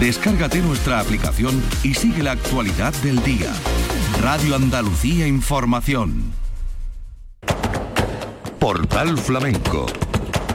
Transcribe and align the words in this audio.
Descárgate 0.00 0.60
nuestra 0.60 1.00
aplicación 1.00 1.62
y 1.82 1.94
sigue 1.94 2.22
la 2.22 2.32
actualidad 2.32 2.92
del 3.02 3.22
día. 3.22 3.50
Radio 4.22 4.54
Andalucía 4.54 5.26
Información. 5.26 6.32
Portal 8.58 9.16
Flamenco. 9.16 9.86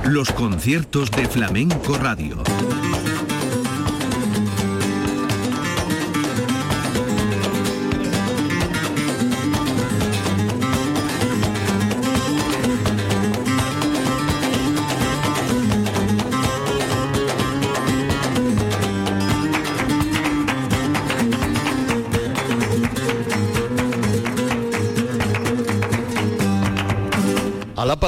Los 0.04 0.32
conciertos 0.32 1.10
de 1.12 1.28
Flamenco 1.28 1.98
Radio. 1.98 2.44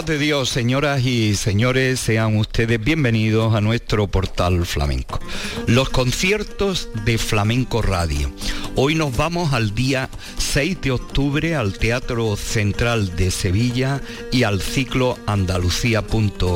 De 0.05 0.17
Dios, 0.17 0.49
señoras 0.49 1.05
y 1.05 1.35
señores, 1.35 1.99
sean 1.99 2.35
ustedes 2.37 2.83
bienvenidos 2.83 3.55
a 3.55 3.61
nuestro 3.61 4.07
portal 4.07 4.65
flamenco. 4.65 5.19
Los 5.65 5.89
conciertos 5.89 6.89
de 7.05 7.17
Flamenco 7.17 7.81
Radio. 7.81 8.29
Hoy 8.75 8.95
nos 8.95 9.15
vamos 9.15 9.53
al 9.53 9.73
día 9.73 10.09
6 10.37 10.81
de 10.81 10.91
octubre 10.91 11.55
al 11.55 11.77
Teatro 11.77 12.35
Central 12.35 13.15
de 13.15 13.31
Sevilla 13.31 14.01
y 14.31 14.43
al 14.43 14.61
ciclo 14.61 15.17
Andalucía 15.25 16.03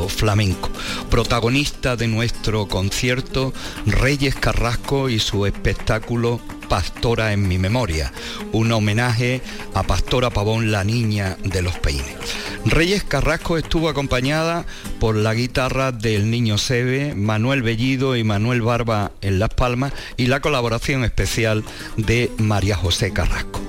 Flamenco. 0.09 0.69
Protagonista 1.09 1.95
de 1.95 2.07
nuestro 2.07 2.67
concierto, 2.67 3.53
Reyes 3.85 4.35
Carrasco 4.35 5.09
y 5.09 5.19
su 5.19 5.45
espectáculo 5.45 6.41
Pastora 6.69 7.33
en 7.33 7.47
mi 7.47 7.57
memoria, 7.57 8.11
un 8.51 8.71
homenaje 8.71 9.41
a 9.73 9.83
Pastora 9.83 10.29
Pavón, 10.29 10.71
la 10.71 10.83
niña 10.83 11.37
de 11.43 11.61
los 11.61 11.77
peines. 11.77 12.15
Reyes 12.65 13.03
Carrasco 13.03 13.57
estuvo 13.57 13.89
acompañada 13.89 14.65
por 14.99 15.15
la 15.15 15.33
guitarra 15.33 15.91
del 15.91 16.29
Niño 16.29 16.57
Sebe, 16.57 17.15
Manuel 17.15 17.61
Bellido 17.61 18.15
y 18.15 18.23
Manuel 18.23 18.61
Barba 18.61 19.11
en 19.21 19.39
Las 19.39 19.49
Palmas 19.49 19.93
y 20.17 20.27
la 20.27 20.41
colaboración 20.41 21.03
especial 21.03 21.63
de 21.95 22.31
María 22.37 22.75
José 22.75 23.13
Carrasco. 23.13 23.66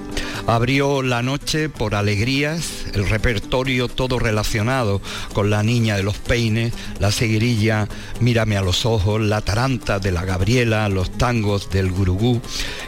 Abrió 0.48 1.02
la 1.02 1.22
noche 1.22 1.68
por 1.68 1.94
alegrías, 1.94 2.86
el 2.94 3.06
repertorio 3.06 3.86
todo 3.86 4.18
relacionado 4.18 5.02
con 5.34 5.50
la 5.50 5.62
niña 5.62 5.94
de 5.98 6.02
los 6.02 6.16
peines, 6.16 6.72
la 7.00 7.12
seguirilla 7.12 7.86
Mírame 8.20 8.56
a 8.56 8.62
los 8.62 8.86
ojos, 8.86 9.20
la 9.20 9.42
taranta 9.42 9.98
de 9.98 10.10
la 10.10 10.24
Gabriela, 10.24 10.88
los 10.88 11.10
tangos 11.18 11.68
del 11.68 11.90
gurugú 11.90 12.40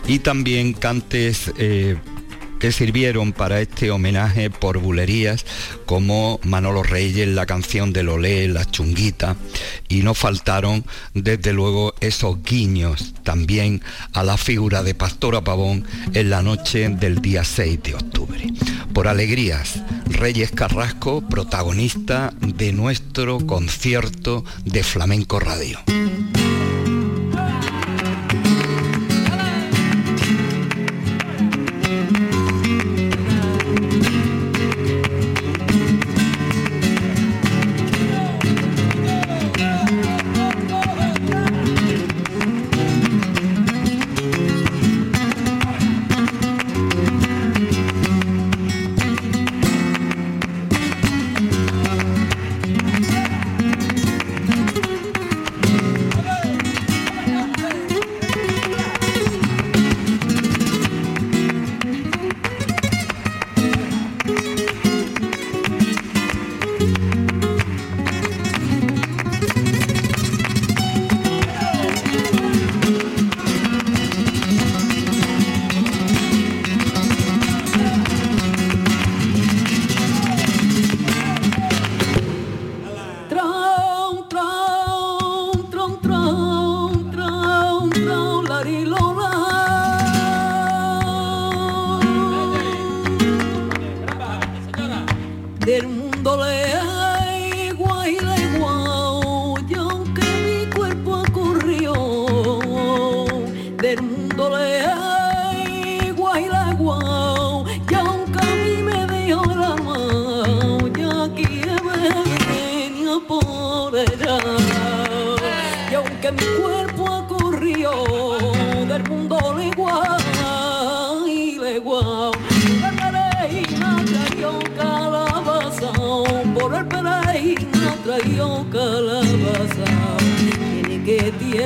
y 0.09 0.21
también 0.21 0.73
cantes 0.73 1.53
eh, 1.59 1.99
que 2.61 2.71
sirvieron 2.71 3.33
para 3.33 3.61
este 3.61 3.91
homenaje 3.91 4.51
por 4.51 4.79
bulerías 4.79 5.45
como 5.87 6.39
Manolo 6.45 6.85
Reyes, 6.85 7.27
la 7.27 7.47
canción 7.47 7.93
del 7.93 8.11
Olé, 8.11 8.47
la 8.47 8.65
chunguita, 8.65 9.35
y 9.89 10.03
no 10.03 10.15
faltaron 10.15 10.85
desde 11.15 11.53
luego 11.53 11.95
esos 12.01 12.43
guiños 12.45 13.15
también 13.25 13.83
a 14.13 14.23
la 14.23 14.37
figura 14.37 14.83
de 14.83 14.95
Pastora 14.95 15.43
Pavón 15.43 15.85
en 16.13 16.31
la 16.31 16.43
noche 16.43 16.89
del 16.91 17.21
día 17.21 17.43
6 17.43 17.83
de 17.83 17.95
octubre. 17.95 18.47
Por 18.93 19.09
alegrías, 19.09 19.83
Reyes 20.07 20.51
Carrasco, 20.51 21.23
protagonista 21.27 22.35
de 22.41 22.73
nuestro 22.73 23.45
concierto 23.47 24.45
de 24.65 24.83
Flamenco 24.83 25.41
Radio. 25.41 25.81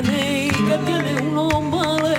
tiene, 0.03 0.51
que 0.51 0.79
tiene 0.87 1.23
uno 1.23 1.61
males, 1.61 2.19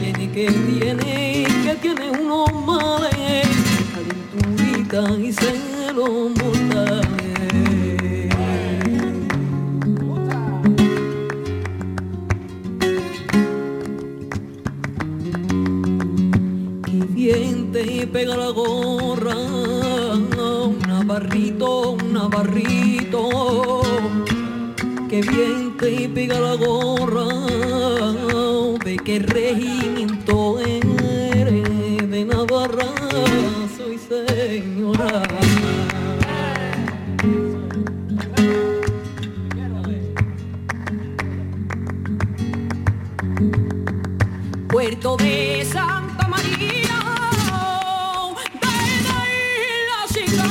tiene 0.00 0.30
que 0.30 0.46
tiene, 0.46 1.46
que 1.64 1.74
tiene 1.82 2.10
uno 2.10 2.46
males, 2.46 3.48
aventurita 3.96 5.00
y 5.18 5.32
se 5.32 5.92
lo 5.92 6.06
monta. 6.28 7.00
Bien 17.08 17.72
te 17.72 18.06
pega 18.06 18.36
la 18.36 18.50
gorra, 18.50 19.34
una 19.34 21.02
barrito, 21.04 21.92
una 21.92 22.28
barrito 22.28 23.80
que 25.14 25.30
bien 25.30 25.76
te 25.76 26.08
pega 26.08 26.40
la 26.40 26.54
gorra, 26.56 27.28
de 28.84 28.96
qué 29.04 29.20
regimiento 29.20 30.58
eres 30.58 32.10
de 32.10 32.24
Navarra, 32.24 32.86
soy 33.76 33.96
señora. 33.96 35.22
Puerto 44.68 45.16
de 45.16 45.64
Santa 45.64 46.26
María, 46.26 46.98
de 48.60 50.36
la 50.36 50.50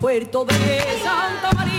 Puerto 0.00 0.44
de 0.46 0.54
Santa 1.02 1.52
María. 1.54 1.73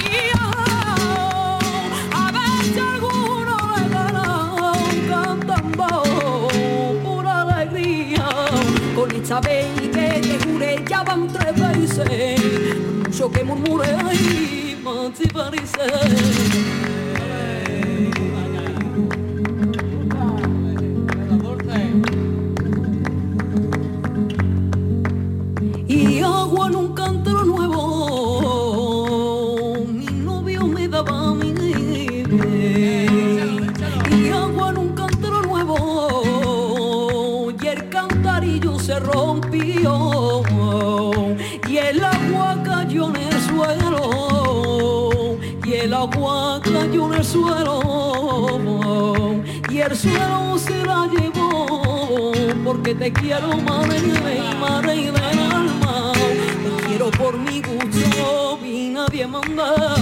sabéis 9.36 9.90
que 9.92 10.22
te 10.22 10.40
juré 10.46 10.86
ya 10.90 11.04
van 11.04 11.28
tres 11.28 11.56
veces. 11.56 12.40
Yo 13.18 13.30
que 13.30 13.44
murmuré 13.44 13.98
y 14.14 14.78
me 14.84 15.12
y 41.68 41.78
el 41.78 42.04
agua 42.04 42.58
cayó 42.64 43.10
en 43.10 43.16
el 43.18 43.42
suelo 43.42 45.38
y 45.64 45.74
el 45.74 45.94
agua 45.94 46.60
cayó 46.64 47.06
en 47.08 47.14
el 47.14 47.24
suelo 47.24 47.82
y 49.70 49.78
el 49.78 49.96
suelo 49.96 50.58
se 50.58 50.86
la 50.86 51.08
llevó 51.08 52.32
porque 52.64 52.96
te 52.96 53.14
quiero 53.14 53.58
madre 53.58 54.00
y 54.00 54.56
madre 54.60 54.96
del 54.96 55.16
alma. 55.18 56.14
Te 56.14 56.88
quiero 56.88 57.12
por 57.12 57.38
mi 57.38 57.62
gusto 57.62 58.58
y 58.64 58.90
nadie 58.90 59.28
manda 59.28 59.96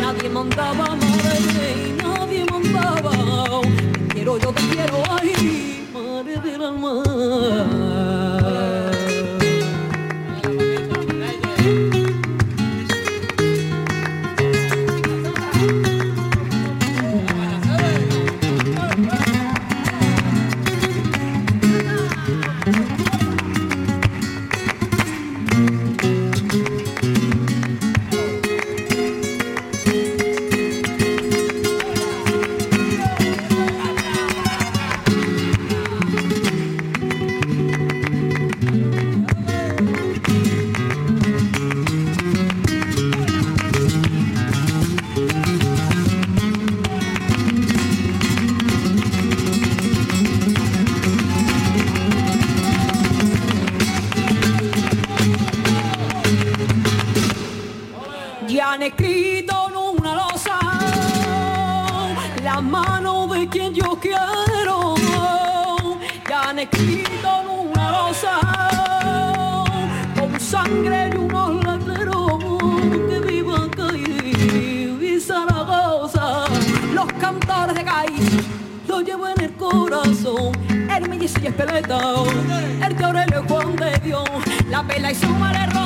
nadie 0.00 0.28
mandaba 0.28 0.88
madre 0.94 1.38
y 1.88 1.92
nadie 2.02 2.44
mandaba. 2.50 3.10
Te 3.62 4.14
quiero 4.14 4.36
yo 4.38 4.52
te 4.52 4.62
quiero 4.68 5.02
ay 5.08 5.88
madre 5.94 6.36
del 6.40 6.62
alma 6.62 8.21
El 80.96 81.08
mellizo 81.10 81.40
y 81.42 81.46
el 81.46 81.54
Aurelio 83.04 83.44
y 83.44 83.48
Juan 83.48 83.76
de 83.76 83.98
Dios, 84.02 84.28
la 84.70 84.82
pela 84.82 85.12
y 85.12 85.14
su 85.14 85.28
madre 85.28 85.81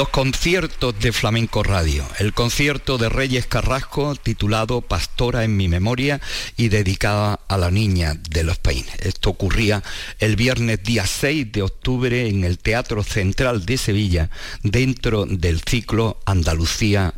Los 0.00 0.08
conciertos 0.08 0.98
de 0.98 1.12
Flamenco 1.12 1.62
Radio. 1.62 2.08
El 2.18 2.32
concierto 2.32 2.96
de 2.96 3.10
Reyes 3.10 3.44
Carrasco 3.44 4.14
titulado 4.16 4.80
Pastora 4.80 5.44
en 5.44 5.58
mi 5.58 5.68
memoria 5.68 6.22
y 6.56 6.70
dedicada 6.70 7.40
a 7.48 7.58
la 7.58 7.70
niña 7.70 8.14
de 8.14 8.42
los 8.42 8.56
peines. 8.56 8.94
Esto 9.00 9.28
ocurría 9.28 9.82
el 10.18 10.36
viernes 10.36 10.82
día 10.82 11.06
6 11.06 11.52
de 11.52 11.60
octubre 11.60 12.30
en 12.30 12.44
el 12.44 12.56
Teatro 12.56 13.02
Central 13.02 13.66
de 13.66 13.76
Sevilla 13.76 14.30
dentro 14.62 15.26
del 15.26 15.60
ciclo 15.60 16.18
Andalucía 16.24 17.12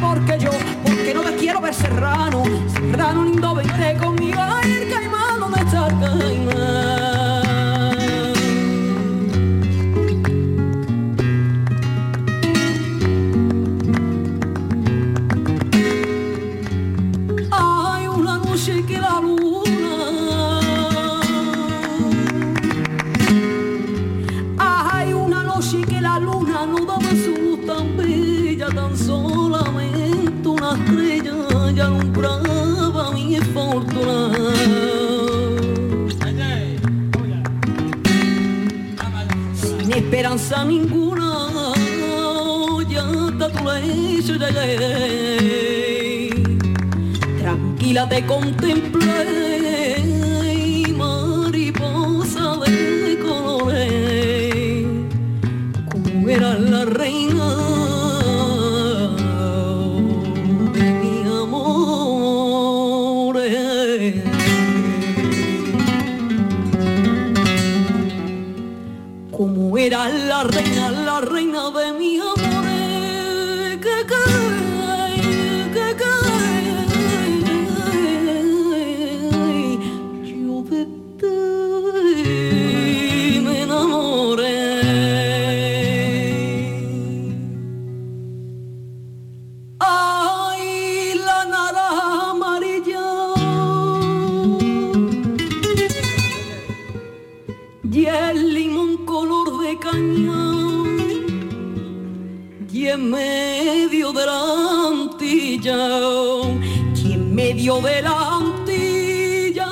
porque 0.00 0.38
yo, 0.38 0.50
porque 0.84 1.14
no 1.14 1.22
te 1.22 1.36
quiero 1.36 1.60
ver 1.60 1.74
serrano. 1.74 2.44
Serrano 2.72 3.24
lindo, 3.24 3.54
vente 3.54 3.96
conmigo. 3.96 4.55
Esperanza 40.56 40.64
ninguna 40.64 41.72
Ya 42.88 43.02
hasta 43.02 43.48
tu 43.50 43.64
llegué 44.38 46.30
Tranquila 47.40 48.08
te 48.08 48.24
contemplé, 48.26 49.45
en 102.88 103.10
medio 103.10 104.12
de 104.12 104.26
la 104.26 104.88
antilla 104.88 105.76
y 106.94 107.12
en 107.12 107.34
medio 107.34 107.80
de 107.80 108.02
la 108.02 108.36
antilla 108.36 109.68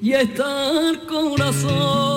y 0.00 0.12
está 0.12 0.90
el 0.90 1.06
corazón 1.06 2.11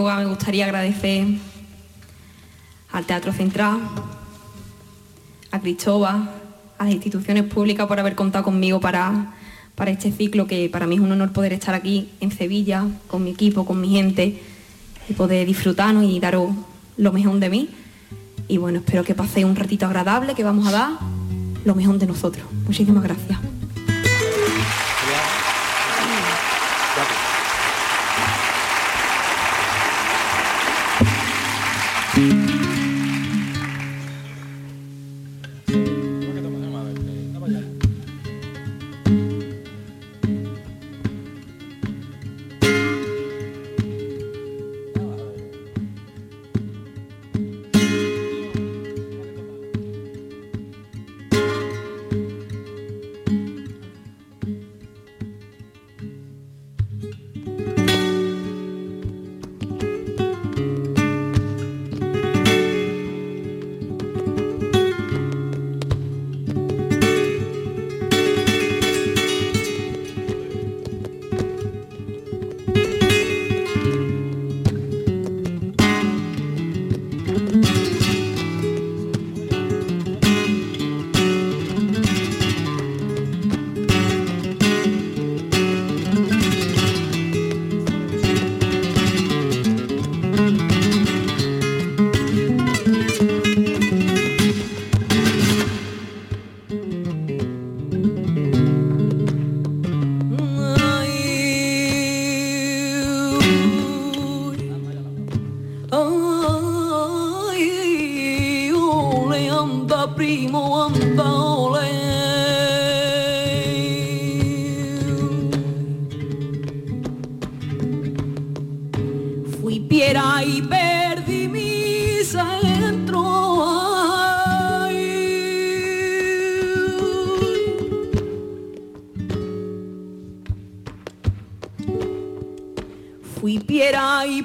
Me 0.00 0.24
gustaría 0.24 0.64
agradecer 0.64 1.26
al 2.90 3.04
Teatro 3.04 3.34
Central, 3.34 3.80
a 5.50 5.60
Cristóbal, 5.60 6.30
a 6.78 6.84
las 6.84 6.94
instituciones 6.94 7.44
públicas 7.44 7.86
por 7.86 8.00
haber 8.00 8.14
contado 8.14 8.44
conmigo 8.44 8.80
para, 8.80 9.34
para 9.74 9.90
este 9.90 10.10
ciclo, 10.10 10.46
que 10.46 10.70
para 10.70 10.86
mí 10.86 10.94
es 10.94 11.02
un 11.02 11.12
honor 11.12 11.32
poder 11.32 11.52
estar 11.52 11.74
aquí 11.74 12.08
en 12.20 12.32
Sevilla, 12.32 12.86
con 13.08 13.22
mi 13.22 13.30
equipo, 13.30 13.66
con 13.66 13.78
mi 13.78 13.90
gente, 13.90 14.40
y 15.06 15.12
poder 15.12 15.46
disfrutarnos 15.46 16.04
y 16.04 16.18
daros 16.18 16.50
lo 16.96 17.12
mejor 17.12 17.38
de 17.38 17.50
mí. 17.50 17.68
Y 18.48 18.56
bueno, 18.56 18.78
espero 18.78 19.04
que 19.04 19.14
paséis 19.14 19.44
un 19.44 19.54
ratito 19.54 19.84
agradable, 19.84 20.34
que 20.34 20.44
vamos 20.44 20.66
a 20.66 20.70
dar 20.70 20.90
lo 21.62 21.74
mejor 21.74 21.98
de 21.98 22.06
nosotros. 22.06 22.46
Muchísimas 22.66 23.02
gracias. 23.02 23.49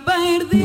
Perdí 0.06 0.65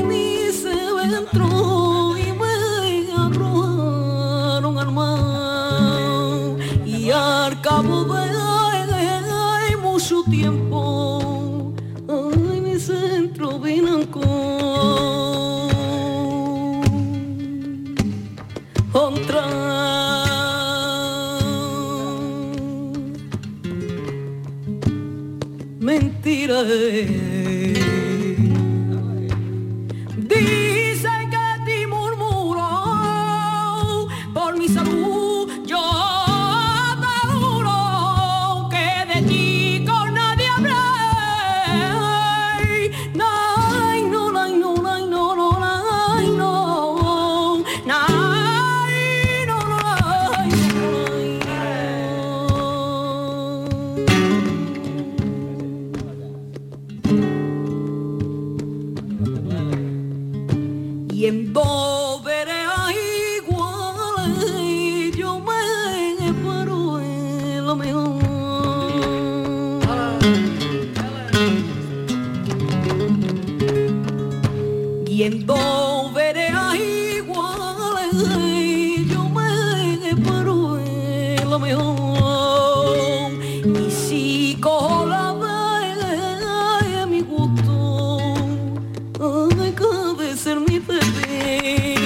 baby. 91.13 92.00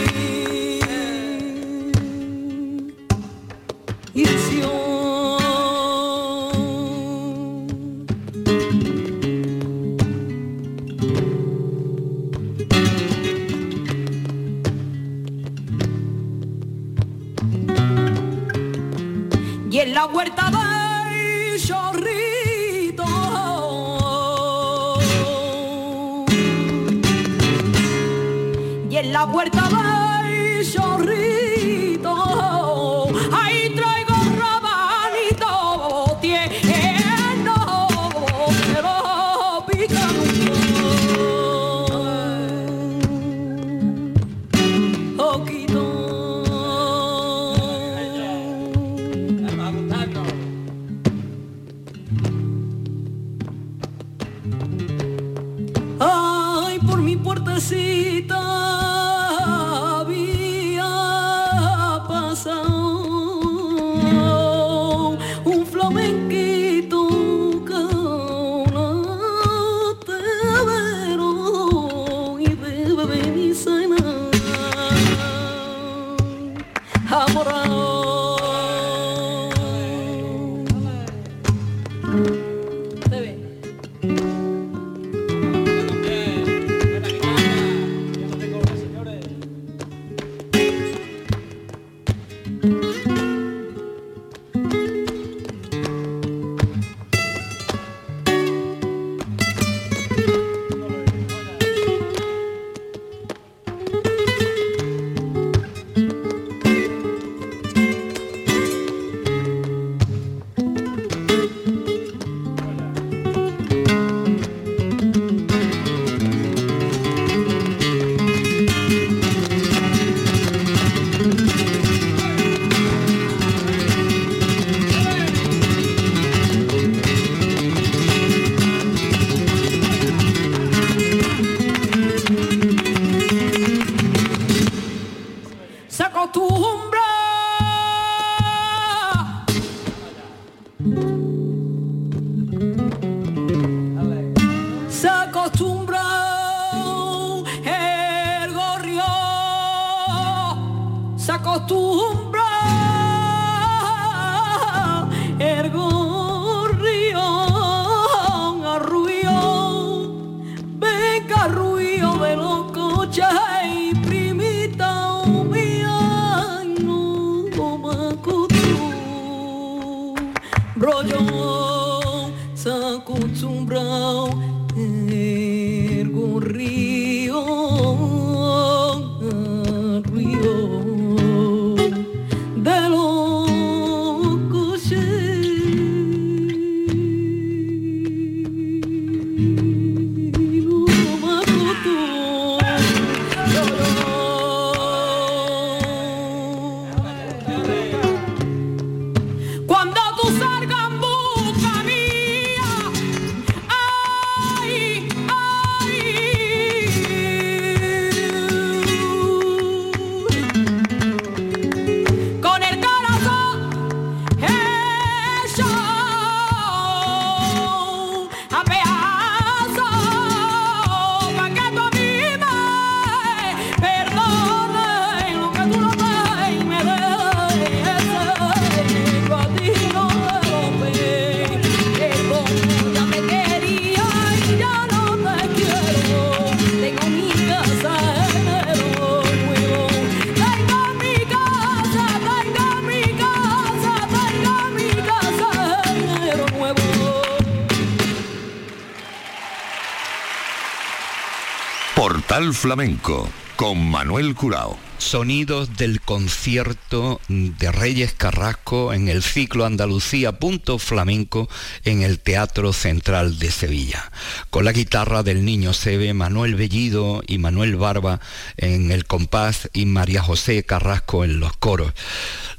Flamenco 252.65 253.29
con 253.57 253.91
Manuel 253.91 254.35
Curao. 254.35 254.79
Sonidos 254.97 255.77
del 255.77 256.01
concierto 256.01 257.21
de 257.29 257.71
Reyes 257.71 258.15
Carrasco 258.15 258.95
en 258.95 259.09
el 259.09 259.23
ciclo 259.23 259.67
Andalucía 259.67 260.39
Punto 260.39 260.79
Flamenco 260.79 261.51
en 261.85 262.01
el 262.01 262.21
Teatro 262.21 262.73
Central 262.73 263.39
de 263.39 263.51
Sevilla. 263.51 264.11
Con 264.49 264.65
la 264.65 264.73
guitarra 264.73 265.23
del 265.23 265.45
niño 265.45 265.75
Sebe, 265.75 266.15
Manuel 266.15 266.55
Bellido 266.55 267.23
y 267.27 267.37
Manuel 267.37 267.77
Barba 267.77 268.21
en 268.57 268.93
el 268.93 269.05
compás 269.05 269.69
y 269.75 269.85
María 269.85 270.23
José 270.23 270.65
Carrasco 270.65 271.23
en 271.23 271.41
los 271.41 271.55
coros. 271.59 271.93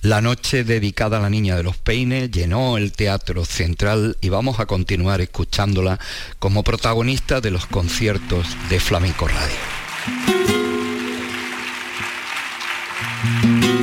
La 0.04 0.22
noche 0.22 0.64
dedicada 0.64 1.18
a 1.18 1.22
la 1.22 1.32
Niña 1.32 1.56
de 1.56 1.64
los 1.64 1.78
Peines 1.78 2.30
llenó 2.30 2.78
el 2.78 2.92
Teatro 2.92 3.44
Central 3.44 4.18
y 4.22 4.30
vamos 4.30 4.60
a 4.60 4.68
continuar 4.68 5.20
escuchándola 5.22 6.00
como 6.38 6.62
protagonista 6.62 7.42
de 7.42 7.50
los 7.50 7.66
conciertos 7.66 8.46
de 8.70 8.80
Flamenco 8.80 9.28
Radio. 9.28 9.85
Thank 13.26 13.66
you. 13.66 13.75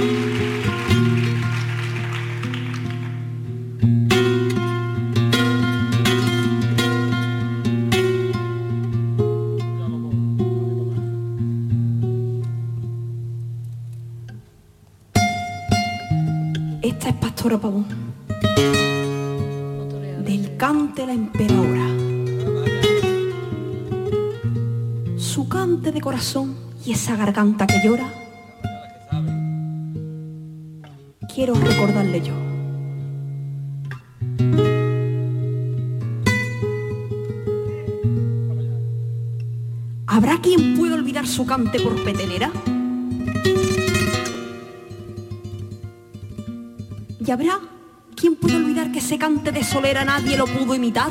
Quiero 31.34 31.54
recordarle 31.54 32.20
yo. 32.20 32.34
¿Habrá 40.06 40.38
quien 40.42 40.76
pueda 40.76 40.94
olvidar 40.94 41.26
su 41.26 41.46
cante 41.46 41.80
por 41.80 42.04
petenera? 42.04 42.50
¿Y 47.18 47.30
habrá 47.30 47.60
quien 48.14 48.36
pueda 48.36 48.56
olvidar 48.56 48.92
que 48.92 48.98
ese 48.98 49.16
cante 49.16 49.52
de 49.52 49.64
solera 49.64 50.04
nadie 50.04 50.36
lo 50.36 50.44
pudo 50.44 50.74
imitar? 50.74 51.10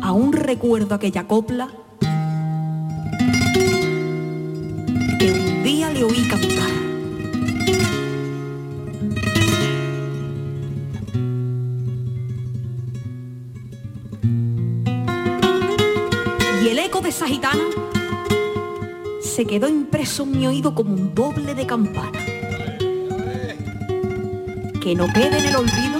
Aún 0.00 0.32
recuerdo 0.32 0.94
aquella 0.94 1.28
copla 1.28 1.68
que 5.18 5.30
un 5.30 5.62
día 5.62 5.90
le 5.90 6.02
oí 6.02 6.26
cantar. 6.26 6.85
Se 19.36 19.44
quedó 19.44 19.68
impreso 19.68 20.22
en 20.22 20.30
mi 20.30 20.46
oído 20.46 20.74
como 20.74 20.94
un 20.94 21.14
doble 21.14 21.54
de 21.54 21.66
campana. 21.66 22.18
Que 24.80 24.94
no 24.94 25.12
quede 25.12 25.38
en 25.38 25.44
el 25.44 25.56
olvido 25.56 25.95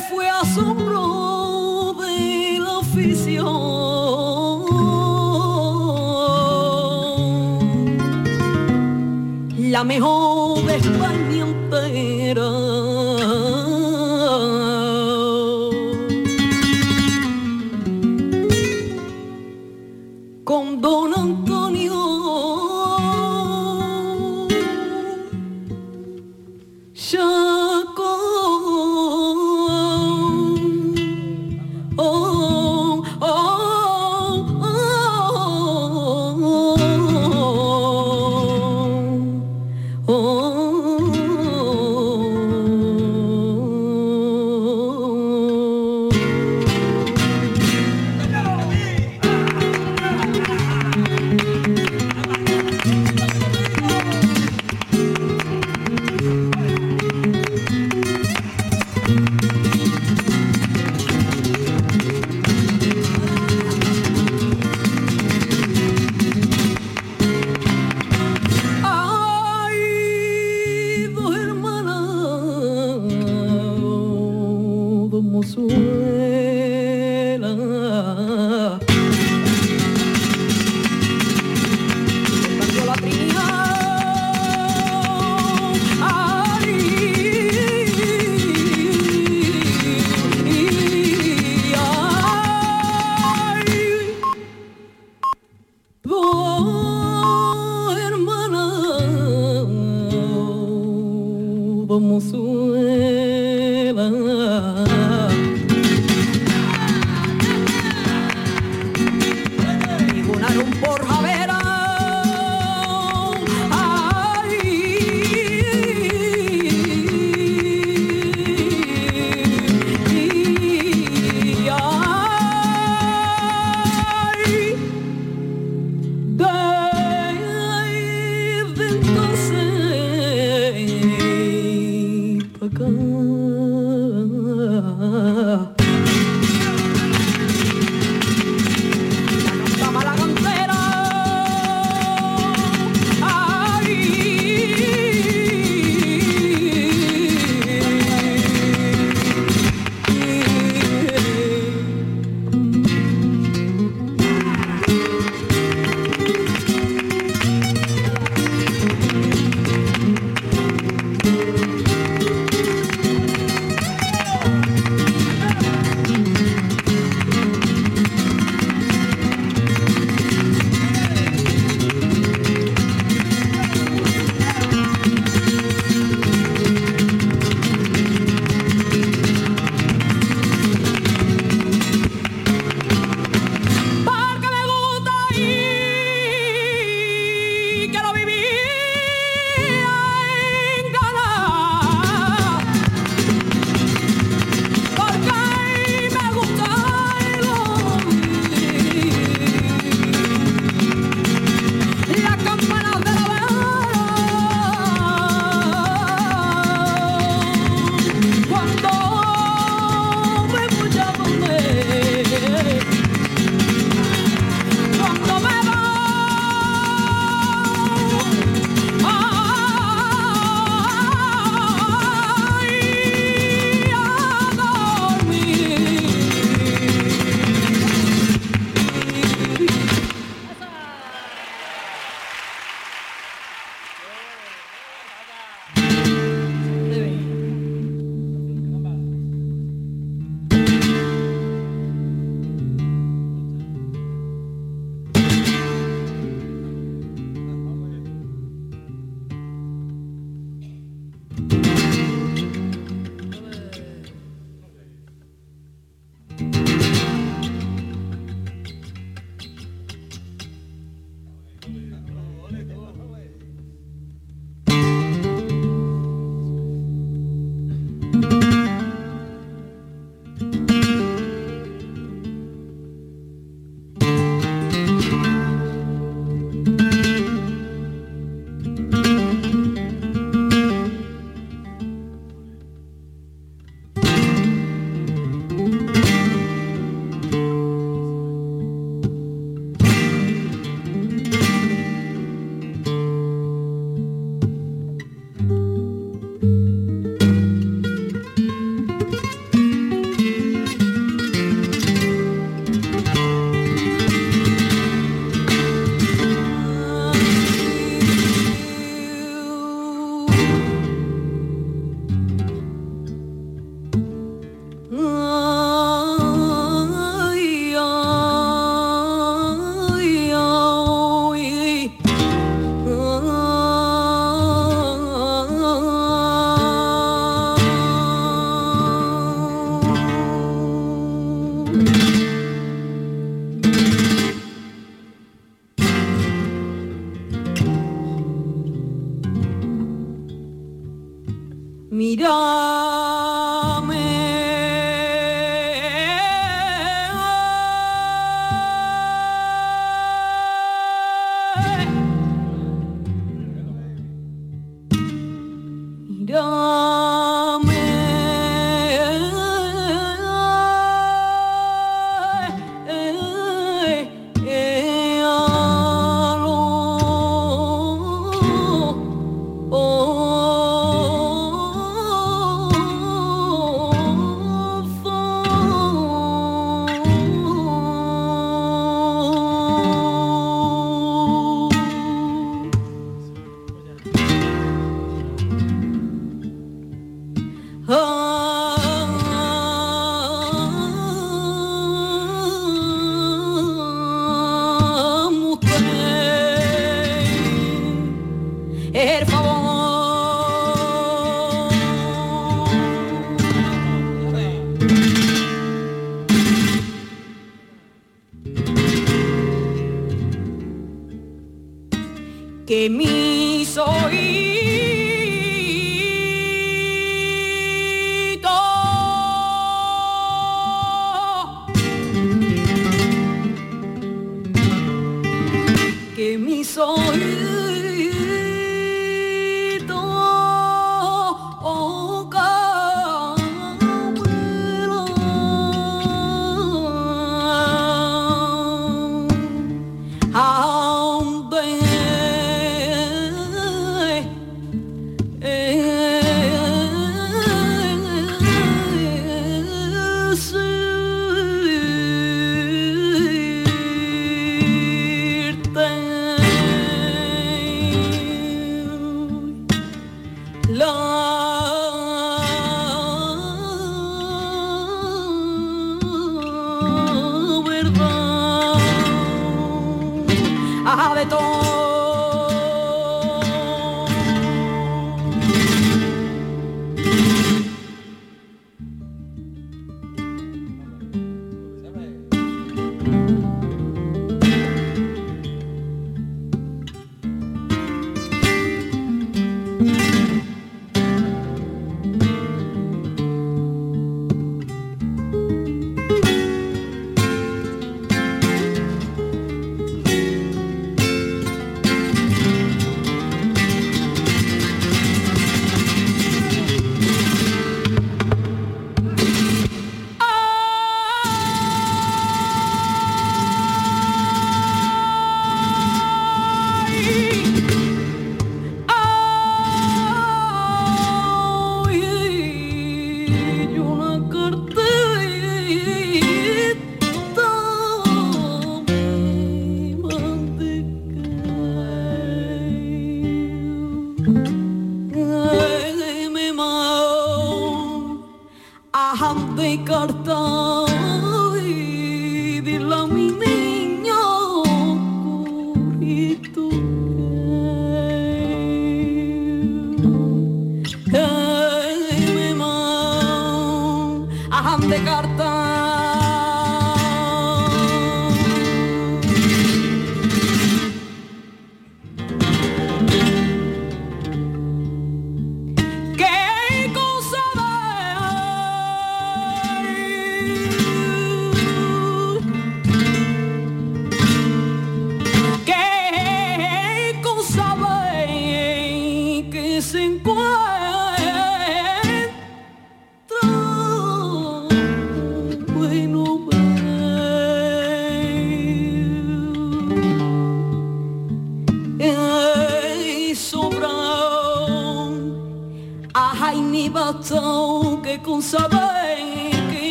fue 0.00 0.28
asombro 0.28 1.94
de 2.00 2.58
la 2.60 2.78
afición 2.78 3.48
la 9.70 9.84
mejor 9.84 10.64
de 10.64 10.76
España 10.76 11.46
entera. 11.46 12.87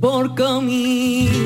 por 0.00 0.32
camino. 0.36 1.43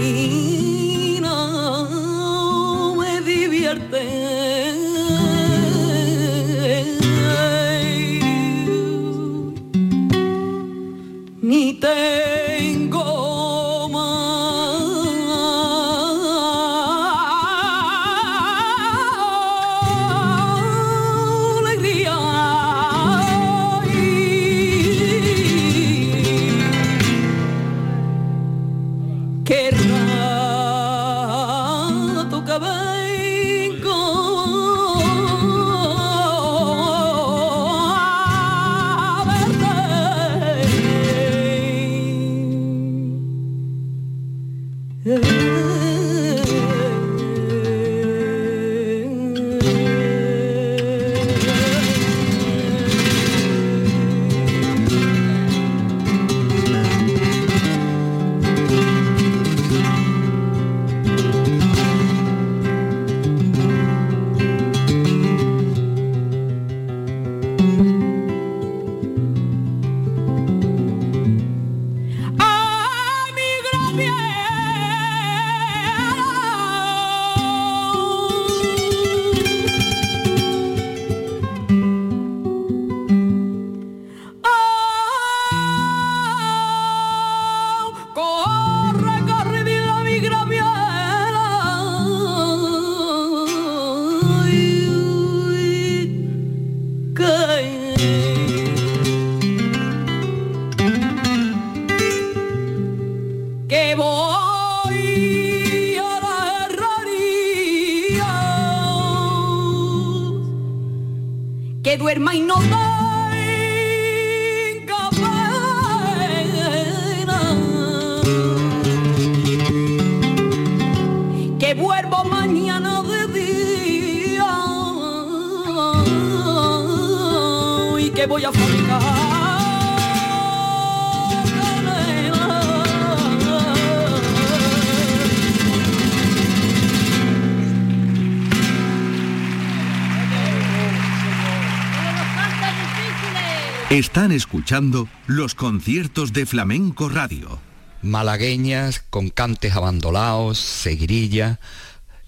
Están 143.99 144.31
escuchando 144.31 145.09
los 145.27 145.57
conciertos 145.57 146.33
de 146.33 146.47
Flamenco 146.47 147.09
Radio. 147.09 147.59
Malagueñas 148.01 149.03
con 149.11 149.29
cantes 149.29 149.75
abandonados, 149.75 150.61
seguirilla, 150.61 151.59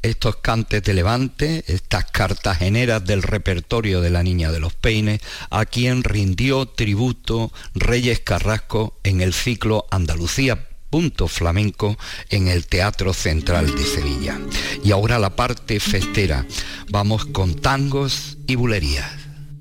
estos 0.02 0.34
cantes 0.38 0.82
de 0.82 0.94
levante, 0.94 1.62
estas 1.68 2.06
cartageneras 2.06 3.04
del 3.04 3.22
repertorio 3.22 4.00
de 4.00 4.10
la 4.10 4.24
Niña 4.24 4.50
de 4.50 4.58
los 4.58 4.74
Peines, 4.74 5.20
a 5.48 5.64
quien 5.64 6.02
rindió 6.02 6.66
tributo 6.66 7.52
Reyes 7.76 8.18
Carrasco 8.18 8.98
en 9.04 9.20
el 9.20 9.32
ciclo 9.32 9.86
Andalucía 9.92 10.66
punto 10.90 11.28
flamenco 11.28 11.96
en 12.30 12.48
el 12.48 12.66
Teatro 12.66 13.14
Central 13.14 13.72
de 13.76 13.84
Sevilla. 13.84 14.40
Y 14.82 14.90
ahora 14.90 15.20
la 15.20 15.36
parte 15.36 15.78
festera. 15.78 16.44
Vamos 16.90 17.26
con 17.26 17.54
tangos 17.54 18.38
y 18.48 18.56
bulerías 18.56 19.19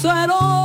so 0.00 0.08
at 0.08 0.30
all. 0.30 0.59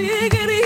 You 0.00 0.28
get 0.28 0.48
it. 0.48 0.57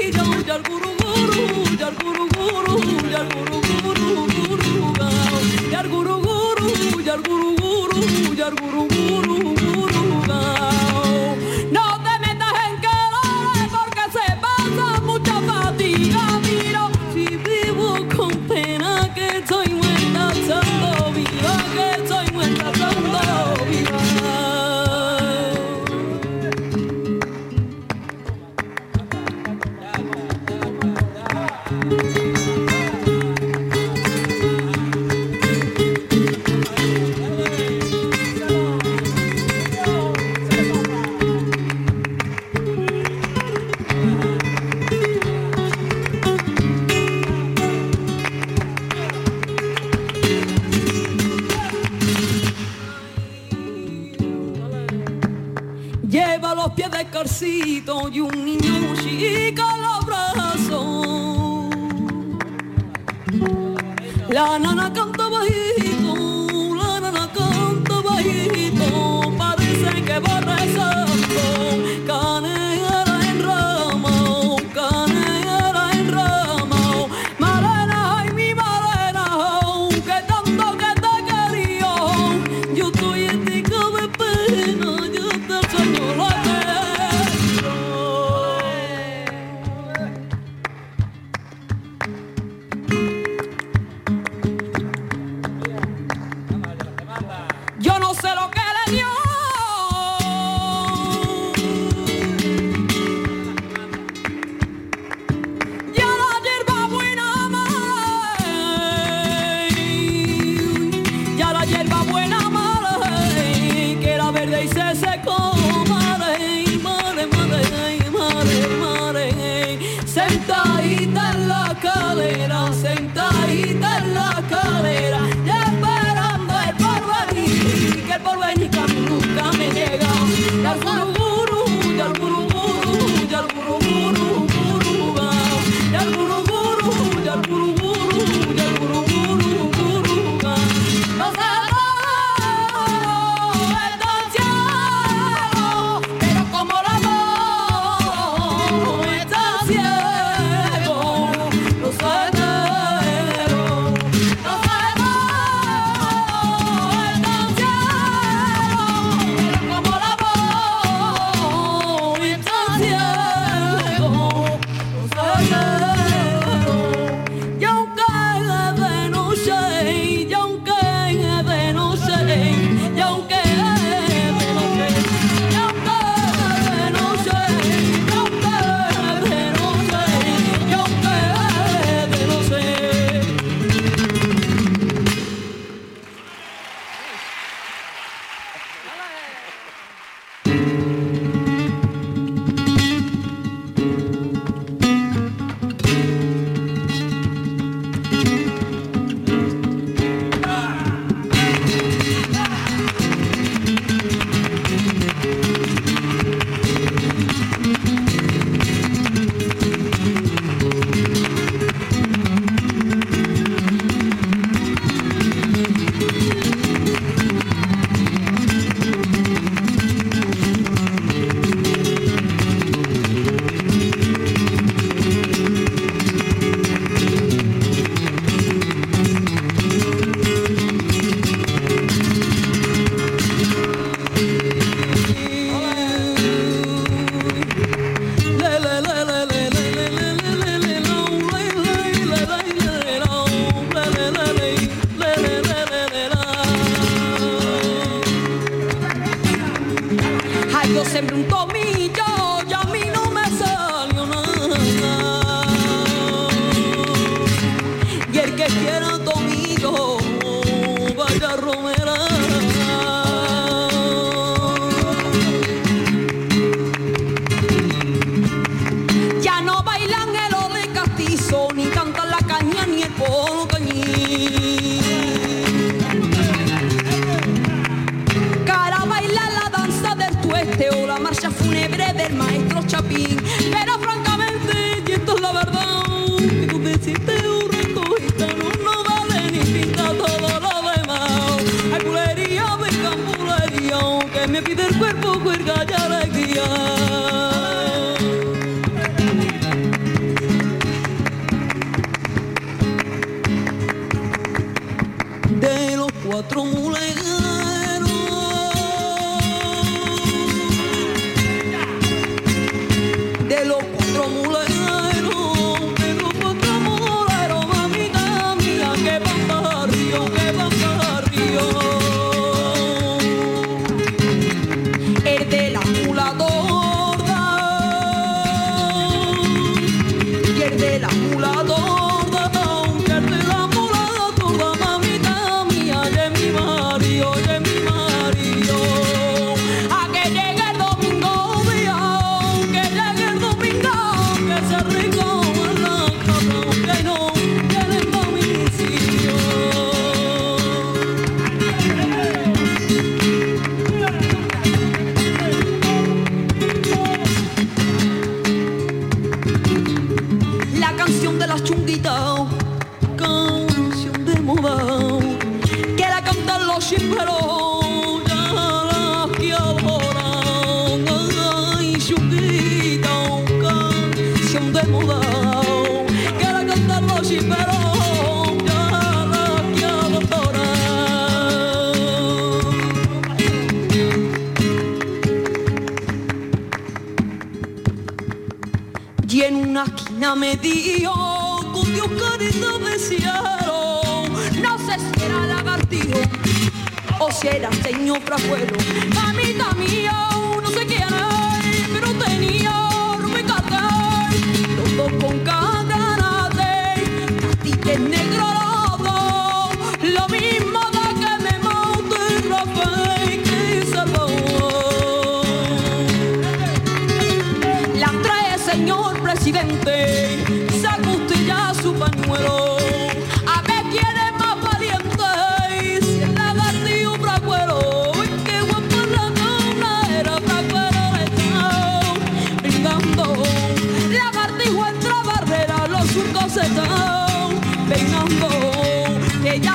El 407.65 407.89
negro 407.89 408.42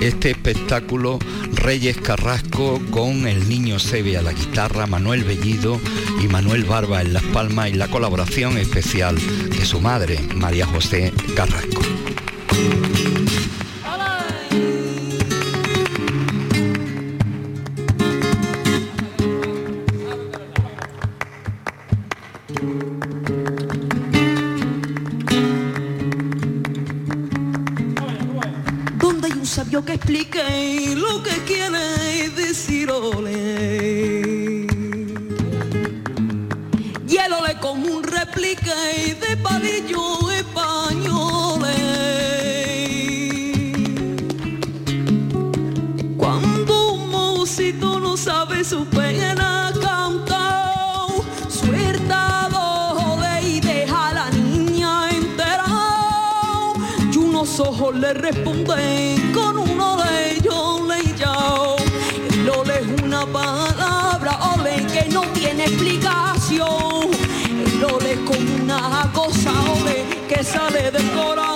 este 0.00 0.30
espectáculo 0.30 1.18
Reyes 1.52 1.98
Carrasco 1.98 2.80
con 2.90 3.26
el 3.26 3.48
niño 3.48 3.78
Seve 3.78 4.16
a 4.16 4.22
la 4.22 4.32
guitarra, 4.32 4.86
Manuel 4.86 5.24
Bellido 5.24 5.80
y 6.22 6.28
Manuel 6.28 6.64
Barba 6.64 7.02
en 7.02 7.12
las 7.12 7.22
palmas 7.24 7.70
y 7.70 7.74
la 7.74 7.88
colaboración 7.88 8.58
especial 8.58 9.16
de 9.16 9.64
su 9.64 9.80
madre, 9.80 10.18
María 10.34 10.66
José 10.66 11.12
Carrasco. 11.36 11.99
le 57.94 58.12
responden 58.12 59.32
con 59.32 59.58
uno 59.58 59.96
de 59.96 60.32
ellos 60.32 60.82
le 60.86 61.16
yao. 61.16 61.76
El 62.30 62.48
ole 62.48 62.80
es 62.80 63.02
una 63.02 63.26
palabra 63.26 64.38
ole 64.54 64.86
que 64.86 65.08
no 65.10 65.22
tiene 65.32 65.64
explicación. 65.64 67.10
El 67.66 67.84
ole 67.84 68.12
es 68.12 68.18
como 68.20 68.62
una 68.62 69.10
cosa 69.12 69.50
ole 69.72 70.04
que 70.28 70.44
sale 70.44 70.90
del 70.90 71.10
corazón. 71.10 71.49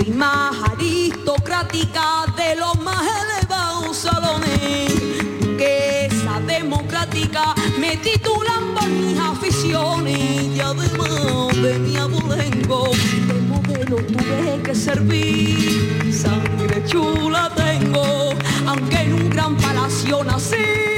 soy 0.00 0.12
más 0.12 0.56
aristocrática 0.70 2.24
de 2.36 2.56
los 2.56 2.78
más 2.80 3.02
elevados 3.02 3.96
salones, 3.96 4.92
que 5.58 6.06
esa 6.06 6.40
democrática 6.40 7.54
me 7.78 7.96
titulan 7.96 8.74
por 8.74 8.88
mis 8.88 9.18
aficiones. 9.18 10.18
Y 10.18 10.60
además 10.60 11.62
de 11.62 11.78
mi 11.78 11.96
abolengo, 11.96 12.90
de 13.26 13.40
modelo 13.48 13.96
tuve 13.96 14.62
que 14.62 14.74
servir, 14.74 16.12
sangre 16.12 16.82
chula 16.86 17.50
tengo, 17.54 18.30
aunque 18.66 19.00
en 19.00 19.14
un 19.14 19.30
gran 19.30 19.56
palacio 19.56 20.24
nací. 20.24 20.89